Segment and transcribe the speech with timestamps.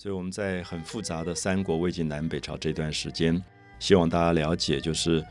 [0.00, 3.42] 所以我们在很复杂的三国、魏晋南北朝这段时间，
[3.80, 5.26] 希望大家了解，就是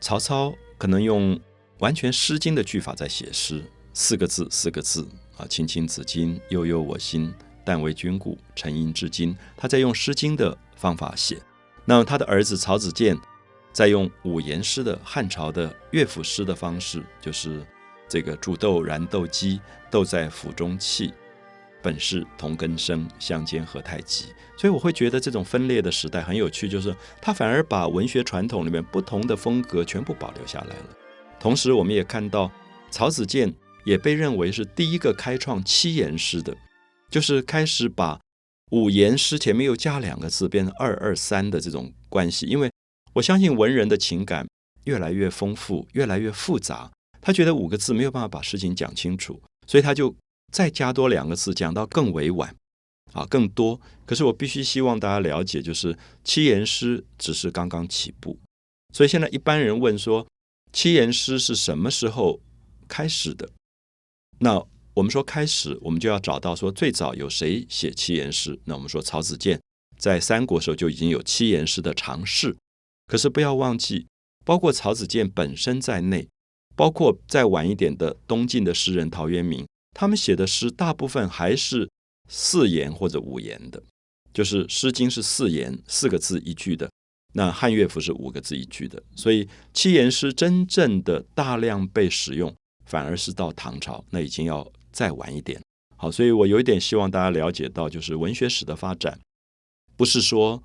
[0.00, 1.40] 曹操可能用
[1.78, 5.06] 完全《诗经》的句法在写诗，四个字，四个字
[5.36, 7.32] 啊，“青青子衿，悠悠我心，
[7.64, 11.40] 但为君故，沉吟至今。”他在用《诗经》的方法写。
[11.84, 13.16] 那么他的儿子曹子建
[13.72, 17.64] 在用五言诗的汉朝的乐府诗的方式，就是
[18.08, 19.60] 这个“煮豆燃豆萁，
[19.92, 21.14] 豆在釜中泣。”
[21.84, 24.24] 本是同根生，相煎何太急。
[24.56, 30.86] 所以我会觉得这种分裂的时代很有趣，就是它反而把文学传统里面不同的风格全部保留下来了。
[31.38, 32.50] 同时，我们也看到
[32.90, 33.52] 曹子建
[33.84, 36.56] 也被认为是第一个开创七言诗的，
[37.10, 38.18] 就是开始把
[38.70, 42.46] 五言诗前面又加两个字，变成二二三的这种关系。
[42.46, 42.70] 因为
[43.12, 44.46] 我相信文人的情感
[44.84, 46.90] 越来越丰富，越来越复杂，
[47.20, 50.14] 他觉得五个字没有办法把事情讲清楚，所以他就。
[50.54, 52.54] 再加多两个字，讲到更委婉，
[53.12, 53.80] 啊，更多。
[54.06, 58.38] 可是我必须希望大家了解，就是七言诗只是刚刚起步。
[58.92, 60.24] 所以现在一般人问说，
[60.72, 62.38] 七言诗是什么时候
[62.86, 63.50] 开始的？
[64.38, 68.60] 那我们说开始，我们就要找到说最早有谁写七言诗？
[68.66, 69.60] 那我们说曹子建
[69.98, 72.56] 在三国时候就已经有七言诗的尝试。
[73.08, 74.06] 可是不要忘记，
[74.44, 76.28] 包括曹子建本身在内，
[76.76, 79.66] 包括再晚一点的东晋的诗人陶渊明。
[79.94, 81.88] 他们写的诗大部分还是
[82.28, 83.80] 四言或者五言的，
[84.32, 86.90] 就是《诗经》是四言四个字一句的，
[87.34, 92.52] 那汉乐府是五个字一句的，所以七言诗真正的大量被使用，
[92.86, 95.60] 反而是到唐朝，那已经要再晚一点。
[95.96, 99.20] 好，所以我有一点希望大家了解到，就是文学史的发展，
[99.96, 100.60] 不是说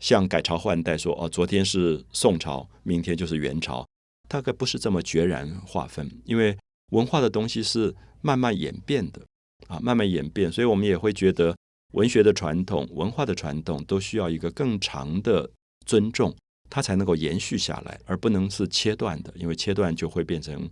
[0.00, 3.86] 像改朝换代，说哦，昨天是宋朝，明天就是元朝，
[4.28, 6.58] 大概不是这么决然划分，因为
[6.90, 7.94] 文化的东西是。
[8.26, 9.22] 慢慢演变的
[9.68, 11.56] 啊，慢慢演变，所以我们也会觉得
[11.92, 15.48] 文学的传统、文化的传统都需要一个更长的
[15.86, 16.34] 尊重，
[16.68, 20.68] 它才能够延续下来，而不能是切断的，因为切断就会变成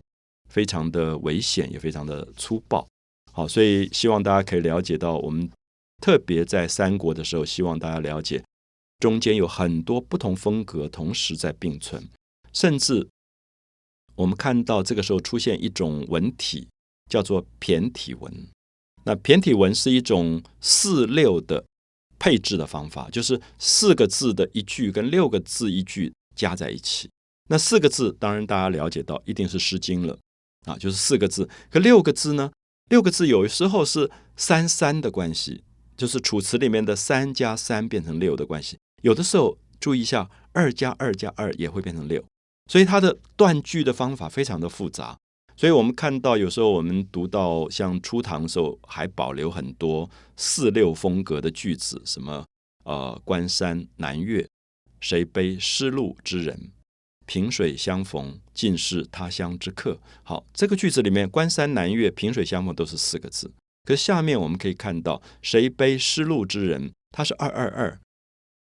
[0.51, 2.85] 非常的危险，也非常的粗暴。
[3.33, 5.49] 好，所以希望大家可以了解到，我们
[6.03, 8.43] 特别在三国的时候，希望大家了解
[8.99, 12.09] 中间有很多不同风格同时在并存，
[12.53, 13.09] 甚至
[14.17, 16.67] 我们看到这个时候出现一种文体。
[17.09, 18.49] 叫做骈体文，
[19.05, 21.65] 那骈体文是一种四六的
[22.19, 27.11] 配置的方法，就是四个字的一句跟六个字一句加在一起。
[27.51, 30.19] 那四个字当然大家了解到一定是《诗经》了
[30.65, 31.49] 啊，就是四个字。
[31.71, 32.51] 可六个字呢？
[32.89, 35.63] 六个字有时候是三三的关系，
[35.97, 38.79] 就是《楚辞》里面的三加三变成六的关系。
[39.03, 42.25] 有的时候注意一下，二加二加二也会变成六，
[42.71, 45.19] 所以它的断句的方法非常的复杂。
[45.57, 52.45] 所以我们看到，有时候我们读到像初唐的时候，还保留很多四六风格的句子，什么
[52.85, 54.49] 呃，关山南岳，
[55.01, 56.73] 谁悲失路之人？
[57.27, 59.99] 萍水相逢，尽是他乡之客。
[60.25, 63.53] 好，这个句子里面，关山南岳、萍水相逢都是四个字，
[63.85, 68.01] 可下面我们可以看到，谁悲失路之人，它是二二二，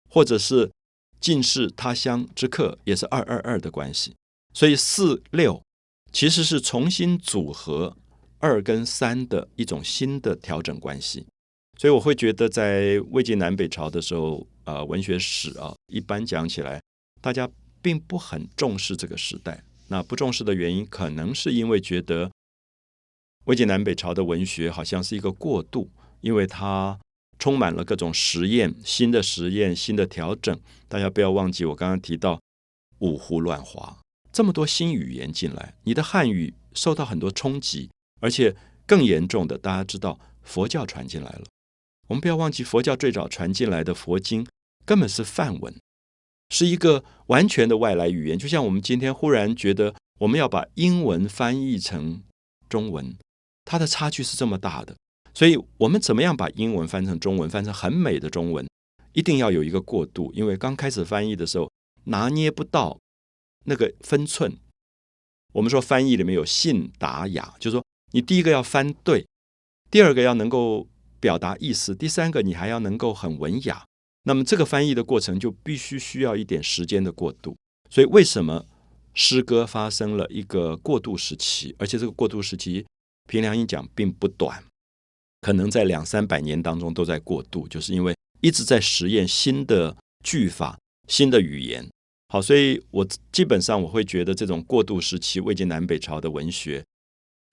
[0.09, 0.71] 或者是
[1.19, 4.15] 尽是他乡之客，也是二二二的关系。
[4.53, 5.61] 所以四六。
[6.11, 7.95] 其实是重新组合
[8.39, 11.25] 二跟三的一种新的调整关系，
[11.77, 16.81] 所以我会觉得在魏晋南北朝的时候，呃，文学史啊，一般讲起来，
[17.22, 17.49] 大家
[17.81, 19.63] 并不很重视这个时代。
[19.88, 22.31] 那不重视的原因，可能是因为觉得
[23.45, 25.89] 魏晋南北朝的文学好像是一个过渡，
[26.22, 26.99] 因为它
[27.39, 30.59] 充满了各种实验、新的实验、新的调整。
[30.88, 32.39] 大家不要忘记，我刚刚提到
[32.99, 33.97] 五胡乱华。
[34.31, 37.89] 这么多新语言进来，你的汉语受到很多冲击，
[38.21, 38.55] 而且
[38.85, 41.43] 更严重的，大家知道佛教传进来了。
[42.07, 44.47] 我们不要忘记，佛教最早传进来的佛经
[44.85, 45.73] 根本是梵文，
[46.49, 48.37] 是一个完全的外来语言。
[48.37, 52.23] 就像我们今天忽然觉得我们要把英文翻译成
[52.69, 53.17] 中文，
[53.65, 54.95] 它的差距是这么大的。
[55.33, 58.67] 所以，我们怎么样把英文翻成中文，翻成很美的中文，
[59.13, 61.69] 一定要有一个过渡，因为刚开始翻译的时候
[62.05, 62.97] 拿捏不到。
[63.66, 64.58] 那个分寸，
[65.53, 69.25] 我们说翻译里面有信达雅，就是说你第一个要翻对，
[69.90, 70.87] 第二个要能够
[71.19, 73.85] 表达意思，第三个你还要能够很文雅。
[74.23, 77.55] 那么这个翻译的过程就必须需要一点时间的过渡。
[77.90, 78.66] 所以为什么
[79.13, 81.75] 诗歌发生了一个过渡时期？
[81.78, 82.85] 而且这个过渡时期，
[83.28, 84.63] 凭良心讲并不短，
[85.41, 90.78] 可能在两三百年当中都在过渡，就是因为一直在实验新的句法、
[91.08, 91.90] 新的语言。
[92.31, 96.85] 好，所以我基本上我会觉得这种过渡时期魏晋南北朝的文学，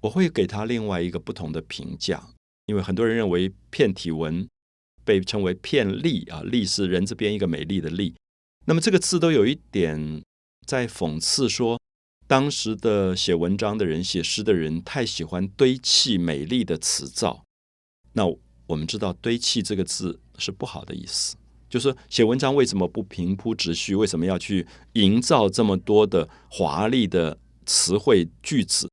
[0.03, 2.29] 我会给他另外一个不同的评价，
[2.67, 4.49] 因为很多人认为片体文
[5.05, 8.15] 被称为片丽啊，丽是人字边一个美丽的丽。
[8.67, 10.23] 那么这个字都有一点
[10.65, 11.81] 在讽刺说，
[12.29, 17.43] 当时的写文章的人、写诗的人太喜欢堆砌美丽的词藻。
[18.13, 18.25] 那
[18.69, 21.37] 我们知道“堆砌”这个字是不好的意思，
[21.69, 23.95] 就是写文章为什么不平铺直叙？
[23.95, 28.91] 为什么要去营造这么多的华丽的词汇句子？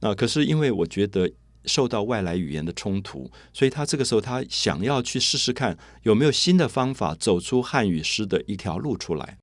[0.00, 1.30] 那可是因为我觉得。
[1.66, 9.38] 受到外来语言的冲突，所以他这个时候他想要去试试看有没有新的方法走出汉语诗的一条路出来。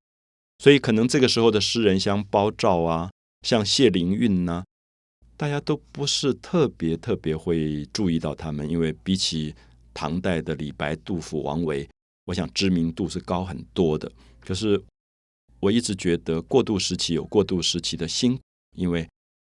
[0.59, 3.09] 所以可能这个时候的诗人像包照啊，
[3.41, 4.63] 像谢灵运呐，
[5.35, 9.55] 大家都不是特别特别会注意到他们，因为比起
[9.91, 11.89] 唐代的李白、杜甫、王维，
[12.25, 14.11] 我想知名度是高很多的。
[14.39, 14.83] 可是
[15.59, 18.39] 我一直觉得过渡时期有过渡时期的辛，
[18.75, 19.07] 因为。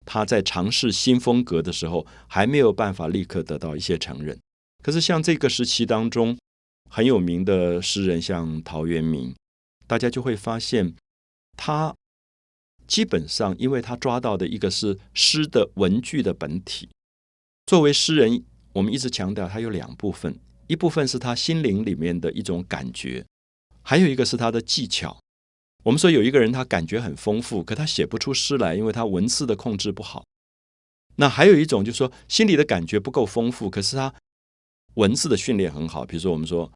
[0.06, 4.40] 他在尝试新风格的时候，还没有办法立刻得到一些承认。
[4.82, 6.36] 可是像这个时期当中
[6.90, 9.36] 很有名的诗人，像陶渊明，
[9.86, 10.96] 大家就会发现，
[11.56, 11.94] 他
[12.88, 16.90] 基本上因为他抓到的一个是诗的文句的本体。
[17.68, 18.44] 作为诗人，
[18.74, 20.40] 我们一直强调他有两部分，
[20.70, 23.26] 一部分是他心灵里面的一种感觉，
[23.82, 25.18] 还有一个是他的技巧。
[25.84, 30.24] 我们说有一个人，他感觉很丰富，可他写不出诗来，因为他文字的控制不好。
[31.16, 34.14] 那还有一种，就是说心里的感觉不够丰富，可是他
[34.94, 36.06] 文字的训练很好。
[36.06, 36.72] 比如说，我们说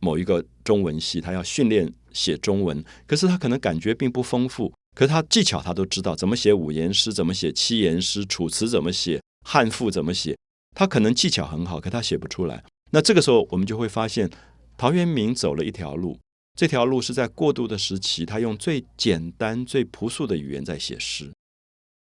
[0.00, 10.38] 某一个中文系，他要训练写中文，可是他可能感觉并不丰富，可是他技巧他都知道，怎么写五言诗，怎么写七言诗，楚辞怎么写，汉赋怎么写，
[10.74, 12.64] 他可能技巧很好，可他写不出来。
[12.90, 14.30] 那这个时候，我们就会发现，
[14.76, 16.18] 陶渊明走了一条路。
[16.54, 21.30] 这条路是在过渡的时期，他用最简单、最朴素的语言在写诗。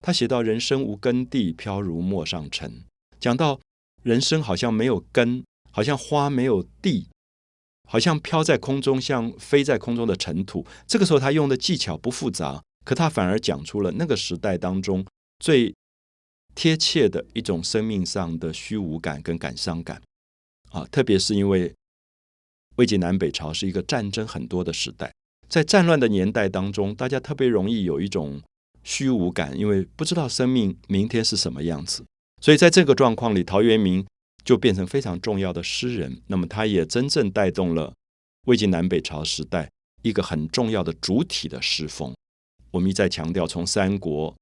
[0.00, 2.84] 他写到“人生无根蒂，飘如陌上尘”，
[3.18, 3.58] 讲到
[4.04, 5.42] 人生好像没有根，
[5.72, 7.08] 好像花没有地，
[7.88, 10.64] 好像飘在空中，像飞在空中的尘土。
[10.86, 15.04] 这个时候，他用的技巧不复杂，可他反而讲出了那个时代当中
[15.40, 15.74] 最
[16.54, 20.00] 贴切的一种生命上的虚无感跟感伤感
[20.70, 21.74] 啊，特别是因为。
[22.76, 25.12] 魏晋南北朝是一个战争很多的时代，
[25.48, 28.40] 在战乱的年代当中，大家特别容易有一种
[28.84, 32.04] 虚无感，因为不知道生命明天是什么样子。
[32.40, 34.06] 所以在这个状况里，陶渊明
[34.44, 36.22] 就变成非常重要的诗人。
[36.28, 37.92] 那么，他也真正带动了
[38.46, 39.68] 魏晋南北朝时代
[40.02, 42.14] 一个很重要的主体的诗风。
[42.70, 44.32] 我们一再强调，从三国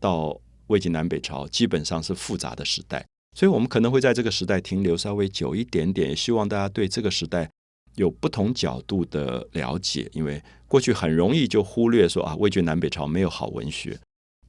[0.00, 3.04] 到魏晋南北朝，基本上是复杂的时代，
[3.36, 6.08] 所以我们可能会在这个时代停留稍微久一点点。
[6.10, 7.48] 也希望大家对这个时代。
[7.96, 13.98] 有不同角度的了解，因为过去很容易就忽略说啊，魏晋南北朝没有好文学。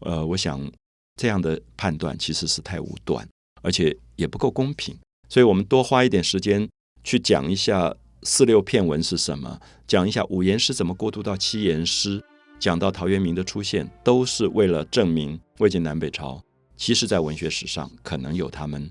[0.01, 0.69] 呃，我想
[1.15, 3.25] 这样的判断其实是太武断，
[3.61, 4.93] 而且也不够公平。
[5.29, 6.67] 所以我们多花一点时间
[7.05, 9.57] 去讲一下四六片文是什么，
[9.87, 12.21] 讲一下五言诗怎么过渡到七言诗，
[12.59, 16.43] 讲到陶渊明的出现，都是为了证明魏晋南北朝
[16.77, 18.89] 其实在文学史上可能有他们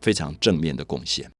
[0.00, 1.30] 非常正面的贡献。